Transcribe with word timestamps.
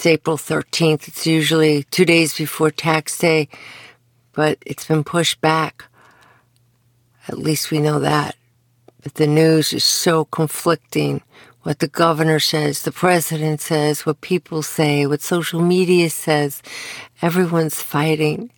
It's 0.00 0.06
April 0.06 0.38
13th. 0.38 1.08
It's 1.08 1.26
usually 1.26 1.82
two 1.82 2.06
days 2.06 2.34
before 2.34 2.70
tax 2.70 3.18
day, 3.18 3.50
but 4.32 4.56
it's 4.64 4.86
been 4.86 5.04
pushed 5.04 5.42
back. 5.42 5.84
At 7.28 7.36
least 7.36 7.70
we 7.70 7.80
know 7.80 7.98
that. 7.98 8.34
But 9.02 9.16
the 9.16 9.26
news 9.26 9.74
is 9.74 9.84
so 9.84 10.24
conflicting. 10.24 11.20
What 11.64 11.80
the 11.80 11.86
governor 11.86 12.40
says, 12.40 12.80
the 12.80 12.92
president 12.92 13.60
says, 13.60 14.06
what 14.06 14.22
people 14.22 14.62
say, 14.62 15.06
what 15.06 15.20
social 15.20 15.60
media 15.60 16.08
says. 16.08 16.62
Everyone's 17.20 17.82
fighting. 17.82 18.50